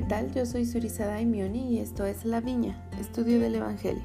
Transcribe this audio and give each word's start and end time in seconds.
¿qué 0.00 0.06
tal? 0.06 0.32
Yo 0.32 0.46
soy 0.46 0.64
Surizada 0.64 1.12
Daimioni 1.12 1.74
y 1.74 1.78
esto 1.78 2.06
es 2.06 2.24
La 2.24 2.40
Viña, 2.40 2.74
estudio 2.98 3.38
del 3.38 3.56
Evangelio. 3.56 4.02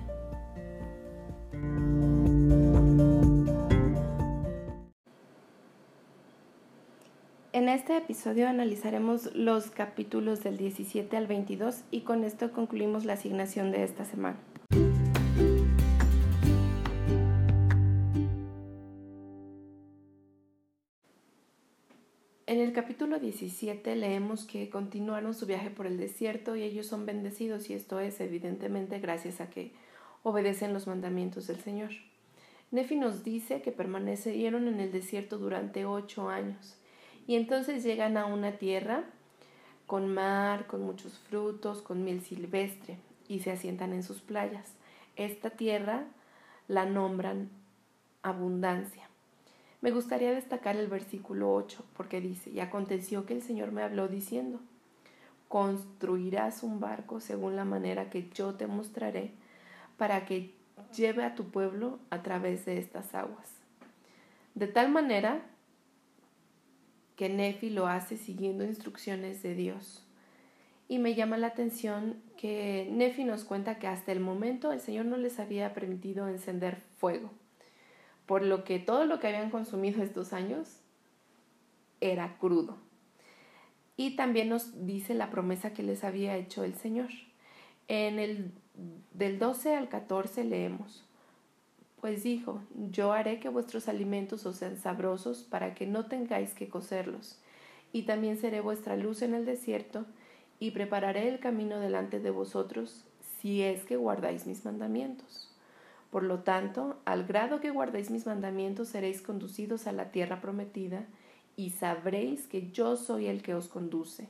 En 7.54 7.70
este 7.70 7.96
episodio 7.96 8.50
analizaremos 8.50 9.34
los 9.36 9.72
capítulos 9.72 10.44
del 10.44 10.58
17 10.58 11.16
al 11.16 11.28
22 11.28 11.86
y 11.92 12.02
con 12.02 12.26
esto 12.26 12.52
concluimos 12.52 13.06
la 13.06 13.14
asignación 13.14 13.72
de 13.72 13.86
esta 13.86 14.04
semana. 14.04 14.38
El 22.66 22.74
capítulo 22.74 23.20
17 23.20 23.96
leemos 23.96 24.46
que 24.46 24.72
continuaron 24.72 25.36
su 25.36 25.46
viaje 25.46 25.70
por 25.70 25.86
el 25.86 25.98
desierto 25.98 26.56
y 26.56 26.64
ellos 26.64 26.88
son 26.88 27.06
bendecidos 27.06 27.70
y 27.70 27.76
esto 27.76 28.00
es 28.00 28.20
evidentemente 28.20 29.00
gracias 29.00 29.40
a 29.40 29.52
que 29.52 29.72
obedecen 30.24 30.74
los 30.74 30.88
mandamientos 30.88 31.46
del 31.46 31.60
Señor. 31.60 31.92
Nefi 32.72 32.96
nos 32.96 33.24
dice 33.24 33.62
que 33.62 33.72
permanecieron 33.72 34.68
en 34.68 34.80
el 34.80 34.92
desierto 34.92 35.38
durante 35.38 35.86
ocho 35.86 36.30
años 36.30 36.76
y 37.28 37.36
entonces 37.36 37.84
llegan 37.84 38.18
a 38.18 38.26
una 38.26 38.54
tierra 38.54 39.04
con 39.86 40.12
mar, 40.12 40.66
con 40.66 40.82
muchos 40.82 41.20
frutos, 41.20 41.84
con 41.84 42.04
miel 42.04 42.22
silvestre 42.22 42.98
y 43.28 43.42
se 43.42 43.52
asientan 43.52 43.94
en 43.94 44.02
sus 44.02 44.22
playas. 44.22 44.74
Esta 45.16 45.52
tierra 45.52 46.06
la 46.68 46.88
nombran 46.88 47.52
abundancia. 48.24 49.08
Me 49.86 49.92
gustaría 49.92 50.34
destacar 50.34 50.78
el 50.78 50.88
versículo 50.88 51.54
8 51.54 51.86
porque 51.96 52.20
dice, 52.20 52.50
y 52.50 52.60
aconteció 52.60 53.28
que 53.28 53.36
el 53.36 53.44
Señor 53.44 53.72
me 53.72 53.84
habló 53.84 54.08
diciendo, 54.08 54.60
construirás 55.48 56.64
un 56.64 56.80
barco 56.80 57.20
según 57.20 57.56
la 57.56 57.66
manera 57.66 58.10
que 58.10 58.28
yo 58.34 58.56
te 58.56 58.66
mostraré 58.66 59.30
para 59.96 60.26
que 60.26 60.56
lleve 60.98 61.24
a 61.24 61.36
tu 61.36 61.52
pueblo 61.52 62.00
a 62.10 62.24
través 62.24 62.66
de 62.66 62.80
estas 62.80 63.14
aguas. 63.14 63.48
De 64.56 64.66
tal 64.66 64.90
manera 64.90 65.46
que 67.16 67.30
Nefi 67.30 67.70
lo 67.70 67.86
hace 67.86 68.18
siguiendo 68.18 68.64
instrucciones 68.64 69.44
de 69.44 69.54
Dios. 69.54 70.04
Y 70.88 70.98
me 70.98 71.14
llama 71.14 71.38
la 71.38 71.46
atención 71.46 72.24
que 72.38 72.90
Nefi 72.92 73.24
nos 73.24 73.44
cuenta 73.44 73.78
que 73.78 73.86
hasta 73.86 74.12
el 74.12 74.20
momento 74.20 74.72
el 74.72 74.80
Señor 74.80 75.06
no 75.06 75.18
les 75.18 75.40
había 75.40 75.76
permitido 75.76 76.28
encender 76.28 76.82
fuego 76.98 77.30
por 78.26 78.44
lo 78.44 78.64
que 78.64 78.80
todo 78.80 79.06
lo 79.06 79.20
que 79.20 79.28
habían 79.28 79.50
consumido 79.50 80.04
estos 80.04 80.34
años 80.34 80.80
era 82.02 82.38
crudo. 82.38 82.78
Y 83.98 84.16
también 84.16 84.50
nos 84.50 84.86
dice 84.86 85.14
la 85.14 85.30
promesa 85.30 85.74
que 85.74 85.84
les 85.84 86.04
había 86.04 86.36
hecho 86.36 86.64
el 86.64 86.76
Señor. 86.76 87.10
En 87.88 88.20
el 88.20 88.52
del 89.14 89.40
12 89.40 89.76
al 89.76 89.90
14 89.90 90.44
leemos, 90.44 91.06
pues 92.02 92.24
dijo, 92.24 92.62
yo 92.92 93.14
haré 93.14 93.40
que 93.40 93.50
vuestros 93.50 93.88
alimentos 93.88 94.46
os 94.46 94.58
sean 94.58 94.78
sabrosos 94.78 95.44
para 95.44 95.74
que 95.74 95.88
no 95.88 96.06
tengáis 96.06 96.54
que 96.54 96.68
cocerlos, 96.68 97.40
y 97.94 98.04
también 98.04 98.38
seré 98.38 98.60
vuestra 98.60 98.98
luz 98.98 99.22
en 99.22 99.34
el 99.34 99.46
desierto, 99.46 100.06
y 100.60 100.72
prepararé 100.72 101.30
el 101.30 101.40
camino 101.40 101.80
delante 101.80 102.20
de 102.20 102.32
vosotros, 102.32 103.06
si 103.40 103.62
es 103.64 103.86
que 103.86 103.96
guardáis 103.96 104.46
mis 104.46 104.66
mandamientos. 104.66 105.55
Por 106.12 106.24
lo 106.24 106.40
tanto, 106.40 106.98
al 107.06 107.26
grado 107.26 107.60
que 107.60 107.72
guardéis 107.72 108.10
mis 108.10 108.26
mandamientos, 108.26 108.90
seréis 108.90 109.22
conducidos 109.22 109.88
a 109.88 109.92
la 109.92 110.12
tierra 110.12 110.42
prometida, 110.42 111.06
y 111.58 111.72
sabréis 111.72 112.48
que 112.48 112.72
yo 112.72 112.96
soy 112.96 113.28
el 113.28 113.42
que 113.42 113.56
os 113.56 113.68
conduce. 113.68 114.28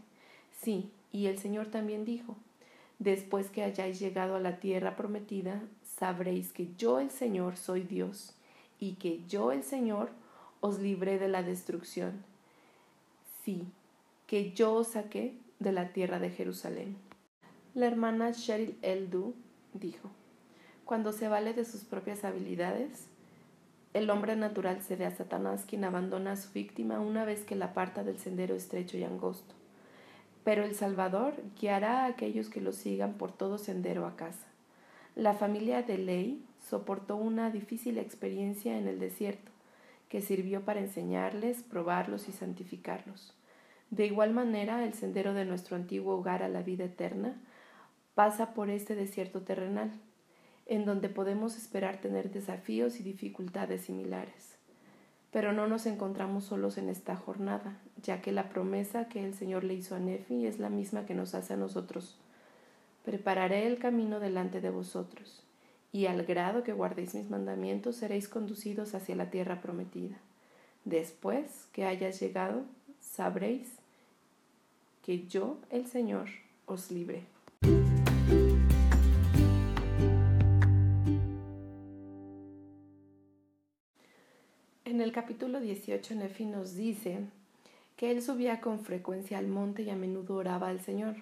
Sí, 0.62 0.90
y 1.12 1.28
el 1.28 1.38
Señor 1.38 1.68
también 1.68 2.06
dijo, 2.06 2.36
después 3.00 3.50
que 3.50 3.64
hayáis 3.64 4.00
llegado 4.00 4.36
a 4.36 4.40
la 4.40 4.60
tierra 4.60 4.96
prometida, 4.96 5.62
sabréis 5.98 6.54
que 6.54 6.70
yo 6.78 7.00
el 7.00 7.12
Señor 7.12 7.58
soy 7.58 7.84
Dios, 7.84 8.34
y 8.80 8.94
que 8.94 9.22
yo 9.28 9.52
el 9.52 9.64
Señor 9.64 10.10
os 10.62 10.80
libré 10.80 11.20
de 11.20 11.28
la 11.28 11.44
destrucción. 11.44 12.24
Sí, 13.44 13.64
que 14.28 14.52
yo 14.54 14.74
os 14.74 14.90
saqué 14.90 15.38
de 15.60 15.72
la 15.72 15.94
tierra 15.94 16.20
de 16.20 16.32
Jerusalén. 16.32 16.98
La 17.74 17.88
hermana 17.88 18.32
Cheryl 18.32 18.78
Eldu 18.82 19.34
dijo, 19.74 20.10
cuando 20.86 21.12
se 21.12 21.28
vale 21.28 21.54
de 21.54 21.66
sus 21.66 21.84
propias 21.84 22.24
habilidades, 22.24 23.08
el 23.94 24.10
hombre 24.12 24.36
natural 24.36 24.82
se 24.82 25.04
a 25.04 25.12
Satanás 25.12 25.66
quien 25.68 25.84
abandona 25.84 26.34
a 26.34 26.38
su 26.38 26.52
víctima 26.54 27.00
una 27.00 27.26
vez 27.26 27.44
que 27.44 27.56
la 27.56 27.68
aparta 27.68 28.04
del 28.04 28.20
sendero 28.20 28.56
estrecho 28.56 28.98
y 28.98 29.04
angosto. 29.04 29.56
Pero 30.44 30.64
el 30.64 30.76
Salvador 30.76 31.34
guiará 31.60 32.04
a 32.04 32.08
aquellos 32.08 32.50
que 32.50 32.62
lo 32.62 32.72
sigan 32.72 33.14
por 33.14 33.32
todo 33.32 33.58
sendero 33.58 34.06
a 34.06 34.16
casa. 34.16 34.46
La 35.16 35.34
familia 35.34 35.82
de 35.82 35.98
Ley 35.98 36.46
soportó 36.70 37.16
una 37.16 37.50
difícil 37.50 37.98
experiencia 37.98 38.78
en 38.78 38.88
el 38.88 39.00
desierto, 39.00 39.52
que 40.08 40.22
sirvió 40.22 40.62
para 40.62 40.82
enseñarles, 40.82 41.64
probarlos 41.64 42.30
y 42.30 42.32
santificarlos. 42.32 43.34
De 43.90 44.06
igual 44.06 44.34
manera, 44.34 44.84
el 44.84 44.94
sendero 44.94 45.34
de 45.34 45.46
nuestro 45.46 45.78
antiguo 45.78 46.16
hogar 46.16 46.44
a 46.44 46.50
la 46.50 46.62
vida 46.62 46.84
eterna 46.84 47.42
pasa 48.14 48.54
por 48.54 48.70
este 48.70 48.94
desierto 48.94 49.42
terrenal 49.42 49.92
en 50.66 50.86
donde 50.86 51.10
podemos 51.10 51.58
esperar 51.58 52.02
tener 52.02 52.32
desafíos 52.32 53.00
y 53.00 53.04
dificultades 53.04 53.82
similares. 53.82 54.56
Pero 55.32 55.54
no 55.54 55.68
nos 55.68 55.86
encontramos 55.86 56.46
solos 56.46 56.78
en 56.78 56.90
esta 56.90 57.16
jornada, 57.16 57.78
ya 58.02 58.22
que 58.22 58.32
la 58.32 58.50
promesa 58.50 59.08
que 59.10 59.24
el 59.24 59.34
Señor 59.34 59.64
le 59.64 59.74
hizo 59.74 59.96
a 59.96 60.00
Nefi 60.00 60.46
es 60.46 60.60
la 60.60 60.70
misma 60.70 61.06
que 61.06 61.14
nos 61.14 61.36
hace 61.36 61.54
a 61.54 61.58
nosotros. 61.58 62.18
Prepararé 63.04 63.68
el 63.68 63.78
camino 63.78 64.20
delante 64.20 64.62
de 64.62 64.70
vosotros, 64.70 65.44
y 65.92 66.08
al 66.08 66.24
grado 66.24 66.64
que 66.64 66.74
guardéis 66.74 67.16
mis 67.16 67.30
mandamientos 67.30 67.98
seréis 67.98 68.28
conducidos 68.28 68.96
hacia 68.96 69.16
la 69.16 69.30
tierra 69.30 69.62
prometida. 69.62 70.18
Después 70.86 71.68
que 71.72 71.86
hayas 71.86 72.20
llegado, 72.20 72.64
sabréis 73.00 73.70
que 75.04 75.28
yo, 75.28 75.60
el 75.70 75.86
Señor, 75.86 76.30
os 76.66 76.92
libré. 76.92 77.26
Capítulo 85.16 85.62
18 85.62 86.14
Nefi 86.16 86.44
nos 86.44 86.76
dice 86.76 87.20
que 87.96 88.12
él 88.12 88.22
subía 88.22 88.60
con 88.60 88.82
frecuencia 88.82 89.38
al 89.38 89.48
monte 89.48 89.84
y 89.84 89.90
a 89.90 89.96
menudo 89.96 90.36
oraba 90.36 90.68
al 90.68 90.82
Señor, 90.82 91.16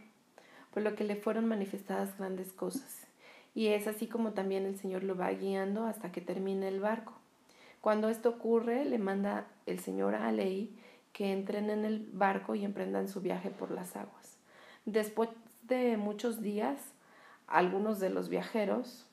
por 0.73 0.81
lo 0.81 0.95
que 0.95 1.03
le 1.03 1.15
fueron 1.15 1.45
manifestadas 1.45 2.17
grandes 2.17 2.51
cosas. 2.53 3.05
Y 3.53 3.67
es 3.67 3.85
así 3.85 4.07
como 4.07 4.31
también 4.31 4.65
el 4.65 4.79
Señor 4.79 5.03
lo 5.03 5.15
va 5.15 5.29
guiando 5.29 5.85
hasta 5.85 6.11
que 6.11 6.21
termine 6.21 6.69
el 6.69 6.79
barco. 6.79 7.13
Cuando 7.81 8.09
esto 8.09 8.29
ocurre, 8.29 8.83
le 8.83 8.97
manda 8.97 9.45
el 9.67 9.79
Señor 9.79 10.15
a 10.15 10.31
Ley 10.31 10.75
que 11.11 11.31
entren 11.31 11.69
en 11.69 11.85
el 11.85 12.09
barco 12.13 12.55
y 12.55 12.65
emprendan 12.65 13.07
su 13.07 13.21
viaje 13.21 13.51
por 13.51 13.69
las 13.69 13.95
aguas. 13.95 14.37
Después 14.85 15.29
de 15.61 15.97
muchos 15.97 16.41
días, 16.41 16.79
algunos 17.45 17.99
de 17.99 18.09
los 18.09 18.27
viajeros, 18.27 19.05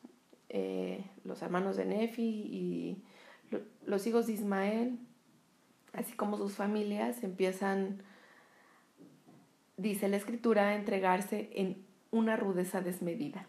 eh, 0.48 1.04
los 1.24 1.42
hermanos 1.42 1.76
de 1.76 1.84
Nefi 1.84 2.22
y 2.22 3.02
los 3.86 4.06
hijos 4.06 4.26
de 4.26 4.34
Ismael, 4.34 4.98
así 5.92 6.12
como 6.12 6.36
sus 6.36 6.54
familias, 6.54 7.22
empiezan, 7.22 8.02
dice 9.76 10.08
la 10.08 10.16
escritura, 10.16 10.68
a 10.68 10.74
entregarse 10.74 11.50
en 11.54 11.84
una 12.10 12.36
rudeza 12.36 12.80
desmedida. 12.80 13.46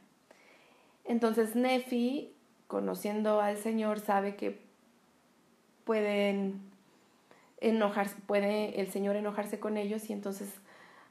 Entonces 1.05 1.55
Nefi, 1.55 2.33
conociendo 2.67 3.41
al 3.41 3.57
Señor, 3.57 3.99
sabe 3.99 4.35
que 4.35 4.61
pueden 5.83 6.71
puede 8.25 8.81
el 8.81 8.91
Señor 8.91 9.15
enojarse 9.15 9.59
con 9.59 9.77
ellos 9.77 10.09
y 10.09 10.13
entonces 10.13 10.51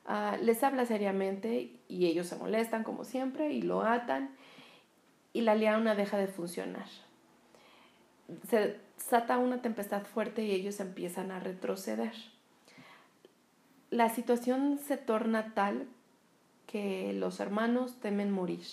ah, 0.06 0.36
les 0.42 0.64
habla 0.64 0.84
seriamente 0.84 1.76
y 1.86 2.06
ellos 2.06 2.26
se 2.26 2.36
molestan 2.36 2.82
como 2.82 3.04
siempre 3.04 3.52
y 3.52 3.62
lo 3.62 3.82
atan 3.82 4.30
y 5.32 5.42
la 5.42 5.54
liana 5.54 5.94
deja 5.94 6.16
de 6.18 6.26
funcionar 6.26 6.86
se 8.48 8.76
sata 8.96 9.38
una 9.38 9.62
tempestad 9.62 10.04
fuerte 10.04 10.44
y 10.44 10.52
ellos 10.52 10.80
empiezan 10.80 11.30
a 11.30 11.40
retroceder. 11.40 12.12
La 13.90 14.08
situación 14.08 14.78
se 14.78 14.96
torna 14.96 15.54
tal 15.54 15.86
que 16.66 17.12
los 17.12 17.40
hermanos 17.40 17.96
temen 18.00 18.30
morir. 18.30 18.64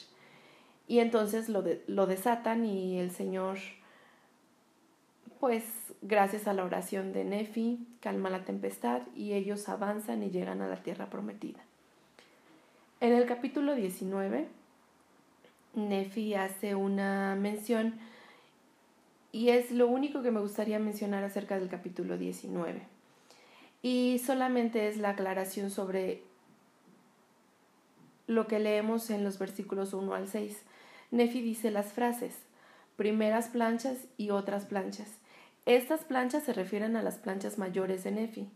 Y 0.88 1.00
entonces 1.00 1.50
lo, 1.50 1.64
lo 1.88 2.06
desatan 2.06 2.66
y 2.66 3.00
el 3.00 3.12
Señor, 3.12 3.58
pues 5.40 5.64
gracias 6.02 6.48
a 6.48 6.54
la 6.54 6.64
oración 6.64 7.12
de 7.14 7.24
Nefi, 7.24 7.86
calma 8.00 8.30
la 8.30 8.46
tempestad 8.46 9.02
y 9.16 9.34
ellos 9.34 9.68
avanzan 9.68 10.24
y 10.24 10.30
llegan 10.30 10.62
a 10.62 10.68
la 10.68 10.78
tierra 10.78 11.10
prometida. 11.10 11.60
En 13.00 13.14
el 13.14 13.26
capítulo 13.26 13.76
19, 13.76 14.48
Nefi 15.76 16.34
hace 16.34 16.76
una 16.76 17.36
mención 17.36 18.00
y 19.32 19.50
es 19.50 19.72
lo 19.72 19.88
único 19.88 20.22
que 20.22 20.32
me 20.32 20.40
gustaría 20.40 20.80
mencionar 20.80 21.24
acerca 21.24 21.60
del 21.60 21.70
capítulo 21.70 22.18
19. 22.18 22.82
Y 23.82 24.20
solamente 24.26 24.88
es 24.88 24.98
la 24.98 25.10
aclaración 25.10 25.70
sobre 25.70 26.24
lo 28.26 28.48
que 28.48 28.60
leemos 28.60 29.10
en 29.10 29.24
los 29.24 29.40
versículos 29.40 29.94
1 29.94 30.14
al 30.14 30.28
6. 30.28 30.62
Nefi 31.12 31.42
dice 31.42 31.72
las 31.72 31.94
frases, 31.94 32.36
primeras 32.96 33.48
planchas 33.48 33.98
y 34.18 34.32
otras 34.32 34.66
planchas. 34.66 35.10
Estas 35.66 36.04
planchas 36.04 36.44
se 36.44 36.54
refieren 36.54 36.96
a 36.96 37.04
las 37.04 37.18
planchas 37.18 37.58
mayores 37.58 38.04
de 38.04 38.12
Nefi, 38.12 38.50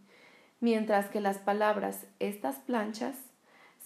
mientras 0.59 1.09
que 1.09 1.21
las 1.21 1.37
palabras 1.37 2.05
estas 2.19 2.57
planchas 2.57 3.15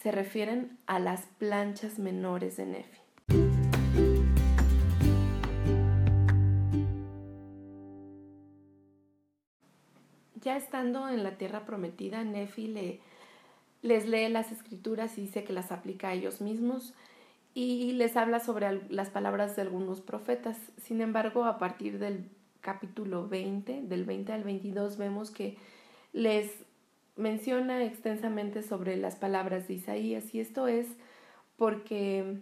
se 0.02 0.12
refieren 0.12 0.78
a 0.88 1.00
las 1.00 1.22
planchas 1.38 2.00
menores 2.00 2.58
de 2.58 2.66
Nefi. 2.66 3.05
Ya 10.46 10.58
estando 10.58 11.10
en 11.10 11.24
la 11.24 11.40
tierra 11.40 11.66
prometida, 11.66 12.24
Nefi 12.24 12.68
le, 12.68 13.00
les 13.82 14.08
lee 14.08 14.30
las 14.30 14.52
escrituras 14.52 15.18
y 15.18 15.22
dice 15.22 15.44
que 15.44 15.54
las 15.54 15.72
aplica 15.72 16.10
a 16.10 16.14
ellos 16.14 16.40
mismos 16.40 16.94
y 17.56 17.94
les 17.94 18.16
habla 18.16 18.40
sobre 18.40 18.80
las 18.90 19.10
palabras 19.10 19.56
de 19.56 19.64
algunos 19.64 20.02
profetas. 20.02 20.56
Sin 20.78 21.02
embargo, 21.02 21.46
a 21.46 21.58
partir 21.58 21.98
del 21.98 22.30
capítulo 22.62 23.28
20, 23.28 23.82
del 23.82 24.06
20 24.06 24.34
al 24.34 24.44
22, 24.44 24.98
vemos 24.98 25.32
que 25.32 25.58
les 26.14 26.52
menciona 27.16 27.84
extensamente 27.84 28.62
sobre 28.62 28.98
las 28.98 29.16
palabras 29.16 29.68
de 29.68 29.74
Isaías 29.74 30.36
y 30.36 30.42
esto 30.42 30.68
es 30.68 30.86
porque 31.58 32.38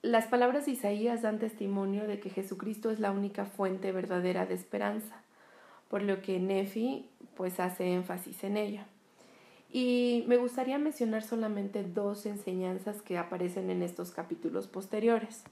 las 0.00 0.24
palabras 0.26 0.64
de 0.64 0.72
Isaías 0.72 1.20
dan 1.20 1.38
testimonio 1.38 2.06
de 2.06 2.18
que 2.18 2.30
Jesucristo 2.30 2.90
es 2.90 2.98
la 2.98 3.10
única 3.10 3.44
fuente 3.44 3.92
verdadera 3.92 4.46
de 4.46 4.54
esperanza, 4.54 5.20
por 5.88 6.02
lo 6.02 6.22
que 6.22 6.38
Nefi 6.38 7.08
pues 7.36 7.60
hace 7.60 7.92
énfasis 7.92 8.44
en 8.44 8.56
ello. 8.56 8.82
Y 9.72 10.24
me 10.26 10.36
gustaría 10.36 10.78
mencionar 10.78 11.22
solamente 11.22 11.82
dos 11.82 12.24
enseñanzas 12.26 13.02
que 13.02 13.18
aparecen 13.18 13.70
en 13.70 13.82
estos 13.82 14.10
capítulos 14.10 14.66
posteriores. 14.68 15.44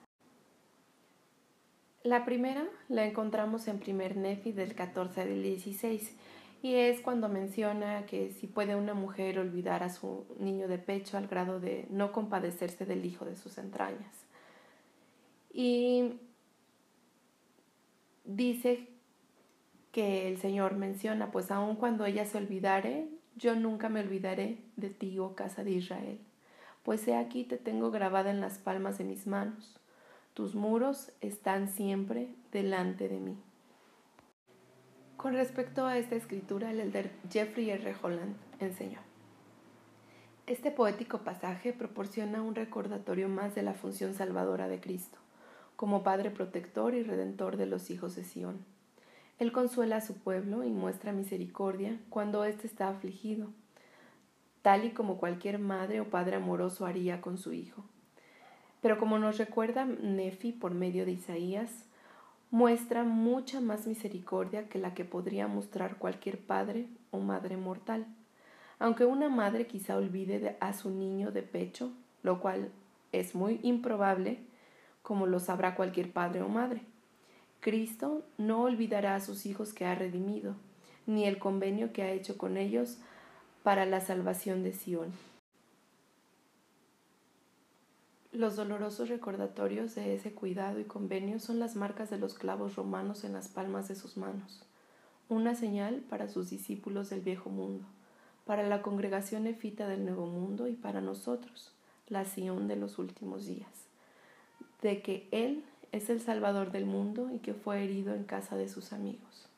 La 2.02 2.24
primera 2.24 2.66
la 2.88 3.06
encontramos 3.06 3.66
en 3.66 3.78
primer 3.78 4.16
Nefi 4.16 4.52
del 4.52 4.74
14 4.74 5.22
al 5.22 5.42
16 5.42 6.14
y 6.62 6.74
es 6.76 7.00
cuando 7.00 7.28
menciona 7.28 8.06
que 8.06 8.30
si 8.30 8.46
puede 8.46 8.76
una 8.76 8.94
mujer 8.94 9.38
olvidar 9.38 9.82
a 9.82 9.90
su 9.90 10.24
niño 10.38 10.68
de 10.68 10.78
pecho 10.78 11.18
al 11.18 11.28
grado 11.28 11.60
de 11.60 11.86
no 11.90 12.12
compadecerse 12.12 12.86
del 12.86 13.04
hijo 13.04 13.26
de 13.26 13.36
sus 13.36 13.58
entrañas. 13.58 14.14
Y 15.52 16.14
dice 18.24 18.88
que 19.94 20.26
el 20.26 20.38
Señor 20.38 20.74
menciona, 20.74 21.30
pues 21.30 21.52
aun 21.52 21.76
cuando 21.76 22.04
ella 22.04 22.26
se 22.26 22.36
olvidare, 22.36 23.06
yo 23.36 23.54
nunca 23.54 23.88
me 23.88 24.00
olvidaré 24.00 24.58
de 24.74 24.90
ti, 24.90 25.20
oh 25.20 25.36
casa 25.36 25.62
de 25.62 25.70
Israel, 25.70 26.18
pues 26.82 27.06
he 27.06 27.14
aquí 27.14 27.44
te 27.44 27.58
tengo 27.58 27.92
grabada 27.92 28.32
en 28.32 28.40
las 28.40 28.58
palmas 28.58 28.98
de 28.98 29.04
mis 29.04 29.28
manos, 29.28 29.78
tus 30.34 30.56
muros 30.56 31.12
están 31.20 31.68
siempre 31.68 32.34
delante 32.50 33.08
de 33.08 33.20
mí. 33.20 33.36
Con 35.16 35.34
respecto 35.34 35.86
a 35.86 35.96
esta 35.96 36.16
escritura, 36.16 36.72
el 36.72 36.80
elder 36.80 37.12
Jeffrey 37.30 37.70
R. 37.70 37.94
Holland 38.02 38.34
enseñó. 38.58 38.98
Este 40.48 40.72
poético 40.72 41.18
pasaje 41.18 41.72
proporciona 41.72 42.42
un 42.42 42.56
recordatorio 42.56 43.28
más 43.28 43.54
de 43.54 43.62
la 43.62 43.74
función 43.74 44.12
salvadora 44.12 44.66
de 44.66 44.80
Cristo, 44.80 45.18
como 45.76 46.02
Padre 46.02 46.32
protector 46.32 46.96
y 46.96 47.04
redentor 47.04 47.56
de 47.56 47.66
los 47.66 47.90
hijos 47.90 48.16
de 48.16 48.24
Sión 48.24 48.74
él 49.38 49.50
consuela 49.52 49.96
a 49.96 50.00
su 50.00 50.14
pueblo 50.14 50.64
y 50.64 50.70
muestra 50.70 51.12
misericordia 51.12 51.98
cuando 52.08 52.44
éste 52.44 52.66
está 52.66 52.88
afligido, 52.88 53.48
tal 54.62 54.84
y 54.84 54.90
como 54.90 55.18
cualquier 55.18 55.58
madre 55.58 56.00
o 56.00 56.08
padre 56.08 56.36
amoroso 56.36 56.86
haría 56.86 57.20
con 57.20 57.36
su 57.36 57.52
hijo. 57.52 57.84
Pero 58.80 58.98
como 58.98 59.18
nos 59.18 59.38
recuerda 59.38 59.84
Nefi 59.84 60.52
por 60.52 60.74
medio 60.74 61.04
de 61.04 61.12
Isaías, 61.12 61.84
muestra 62.50 63.02
mucha 63.02 63.60
más 63.60 63.86
misericordia 63.86 64.68
que 64.68 64.78
la 64.78 64.94
que 64.94 65.04
podría 65.04 65.48
mostrar 65.48 65.96
cualquier 65.96 66.38
padre 66.38 66.86
o 67.10 67.18
madre 67.18 67.56
mortal. 67.56 68.06
Aunque 68.78 69.04
una 69.04 69.28
madre 69.28 69.66
quizá 69.66 69.96
olvide 69.96 70.56
a 70.60 70.72
su 70.72 70.90
niño 70.90 71.32
de 71.32 71.42
pecho, 71.42 71.92
lo 72.22 72.40
cual 72.40 72.70
es 73.10 73.34
muy 73.34 73.58
improbable, 73.62 74.38
como 75.02 75.26
lo 75.26 75.40
sabrá 75.40 75.74
cualquier 75.74 76.12
padre 76.12 76.42
o 76.42 76.48
madre. 76.48 76.82
Cristo 77.64 78.26
no 78.36 78.60
olvidará 78.60 79.14
a 79.14 79.20
sus 79.22 79.46
hijos 79.46 79.72
que 79.72 79.86
ha 79.86 79.94
redimido, 79.94 80.54
ni 81.06 81.24
el 81.24 81.38
convenio 81.38 81.94
que 81.94 82.02
ha 82.02 82.12
hecho 82.12 82.36
con 82.36 82.58
ellos 82.58 82.98
para 83.62 83.86
la 83.86 84.02
salvación 84.02 84.62
de 84.62 84.74
Sión. 84.74 85.14
Los 88.32 88.54
dolorosos 88.56 89.08
recordatorios 89.08 89.94
de 89.94 90.14
ese 90.14 90.34
cuidado 90.34 90.78
y 90.78 90.84
convenio 90.84 91.40
son 91.40 91.58
las 91.58 91.74
marcas 91.74 92.10
de 92.10 92.18
los 92.18 92.34
clavos 92.34 92.76
romanos 92.76 93.24
en 93.24 93.32
las 93.32 93.48
palmas 93.48 93.88
de 93.88 93.94
sus 93.94 94.18
manos, 94.18 94.66
una 95.30 95.54
señal 95.54 96.02
para 96.10 96.28
sus 96.28 96.50
discípulos 96.50 97.08
del 97.08 97.22
viejo 97.22 97.48
mundo, 97.48 97.86
para 98.44 98.68
la 98.68 98.82
congregación 98.82 99.46
efita 99.46 99.88
del 99.88 100.04
nuevo 100.04 100.26
mundo 100.26 100.68
y 100.68 100.74
para 100.74 101.00
nosotros, 101.00 101.72
la 102.08 102.26
Sión 102.26 102.68
de 102.68 102.76
los 102.76 102.98
últimos 102.98 103.46
días, 103.46 103.86
de 104.82 105.00
que 105.00 105.28
Él 105.30 105.64
es 105.94 106.10
el 106.10 106.20
Salvador 106.20 106.72
del 106.72 106.86
mundo 106.86 107.30
y 107.30 107.38
que 107.38 107.54
fue 107.54 107.84
herido 107.84 108.14
en 108.14 108.24
casa 108.24 108.56
de 108.56 108.68
sus 108.68 108.92
amigos. 108.92 109.48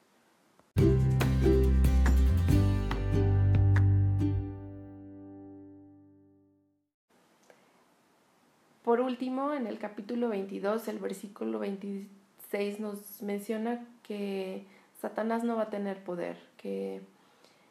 Por 8.84 9.00
último, 9.00 9.54
en 9.54 9.66
el 9.66 9.78
capítulo 9.78 10.28
22, 10.28 10.86
el 10.88 10.98
versículo 10.98 11.58
26 11.58 12.80
nos 12.80 13.22
menciona 13.22 13.86
que 14.02 14.66
Satanás 15.00 15.42
no 15.42 15.56
va 15.56 15.62
a 15.62 15.70
tener 15.70 16.04
poder, 16.04 16.36
que 16.58 17.00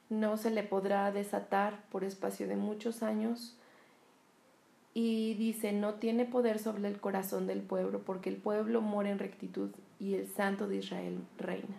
no 0.09 0.37
se 0.37 0.49
le 0.49 0.63
podrá 0.63 1.11
desatar 1.11 1.83
por 1.91 2.03
espacio 2.03 2.47
de 2.47 2.55
muchos 2.55 3.03
años 3.03 3.55
y 4.97 5.33
dice, 5.33 5.73
no 5.73 5.95
tiene 5.95 6.23
poder 6.23 6.57
sobre 6.57 6.87
el 6.87 7.01
corazón 7.01 7.47
del 7.47 7.59
pueblo, 7.61 7.99
porque 8.05 8.29
el 8.29 8.37
pueblo 8.37 8.79
mora 8.79 9.09
en 9.09 9.19
rectitud 9.19 9.69
y 9.99 10.13
el 10.13 10.25
santo 10.25 10.69
de 10.69 10.77
Israel 10.77 11.19
reina. 11.37 11.75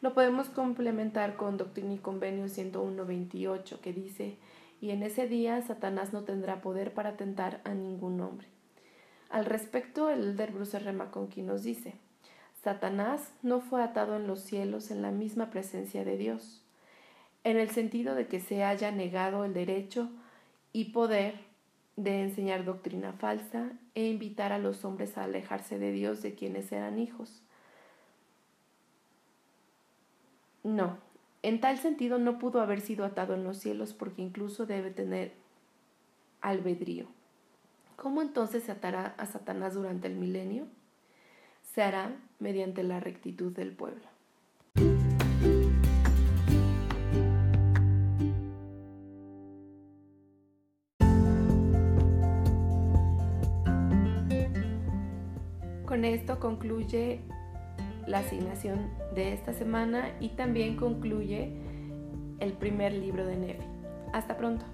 Lo 0.00 0.14
podemos 0.14 0.48
complementar 0.48 1.34
con 1.34 1.56
Doctrina 1.56 1.92
y 1.92 1.98
Convenio 1.98 2.44
101.28, 2.44 3.80
que 3.80 3.92
dice, 3.92 4.36
y 4.80 4.90
en 4.90 5.02
ese 5.02 5.26
día 5.26 5.60
Satanás 5.62 6.12
no 6.12 6.22
tendrá 6.22 6.62
poder 6.62 6.94
para 6.94 7.16
tentar 7.16 7.60
a 7.64 7.74
ningún 7.74 8.20
hombre. 8.20 8.46
Al 9.28 9.44
respecto, 9.44 10.08
el 10.08 10.20
elder 10.20 10.52
Bruce 10.52 10.76
R. 10.76 10.92
McConkie 10.92 11.42
nos 11.42 11.64
dice, 11.64 11.94
Satanás 12.62 13.32
no 13.42 13.60
fue 13.60 13.82
atado 13.82 14.14
en 14.14 14.28
los 14.28 14.38
cielos 14.38 14.92
en 14.92 15.02
la 15.02 15.10
misma 15.10 15.50
presencia 15.50 16.04
de 16.04 16.16
Dios, 16.16 16.62
en 17.42 17.56
el 17.56 17.70
sentido 17.70 18.14
de 18.14 18.28
que 18.28 18.38
se 18.38 18.62
haya 18.62 18.92
negado 18.92 19.44
el 19.44 19.52
derecho 19.52 20.10
y 20.72 20.92
poder 20.92 21.53
de 21.96 22.22
enseñar 22.22 22.64
doctrina 22.64 23.12
falsa 23.12 23.72
e 23.94 24.06
invitar 24.06 24.52
a 24.52 24.58
los 24.58 24.84
hombres 24.84 25.16
a 25.16 25.24
alejarse 25.24 25.78
de 25.78 25.92
Dios 25.92 26.22
de 26.22 26.34
quienes 26.34 26.72
eran 26.72 26.98
hijos. 26.98 27.42
No, 30.64 30.98
en 31.42 31.60
tal 31.60 31.78
sentido 31.78 32.18
no 32.18 32.38
pudo 32.38 32.60
haber 32.62 32.80
sido 32.80 33.04
atado 33.04 33.34
en 33.34 33.44
los 33.44 33.58
cielos 33.58 33.92
porque 33.92 34.22
incluso 34.22 34.66
debe 34.66 34.90
tener 34.90 35.32
albedrío. 36.40 37.06
¿Cómo 37.96 38.22
entonces 38.22 38.64
se 38.64 38.72
atará 38.72 39.14
a 39.18 39.26
Satanás 39.26 39.74
durante 39.74 40.08
el 40.08 40.16
milenio? 40.16 40.66
Se 41.74 41.82
hará 41.82 42.16
mediante 42.38 42.82
la 42.82 42.98
rectitud 42.98 43.52
del 43.52 43.72
pueblo. 43.72 44.13
Con 55.94 56.04
esto 56.04 56.40
concluye 56.40 57.20
la 58.08 58.18
asignación 58.18 58.90
de 59.14 59.32
esta 59.32 59.52
semana 59.52 60.10
y 60.18 60.30
también 60.30 60.74
concluye 60.74 61.52
el 62.40 62.52
primer 62.54 62.92
libro 62.94 63.24
de 63.24 63.36
Nefi. 63.36 63.64
Hasta 64.12 64.36
pronto. 64.36 64.64